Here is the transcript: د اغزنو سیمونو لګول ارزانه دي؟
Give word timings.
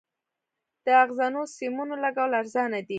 د 0.85 0.87
اغزنو 1.03 1.41
سیمونو 1.55 1.95
لګول 2.03 2.31
ارزانه 2.41 2.79
دي؟ 2.87 2.89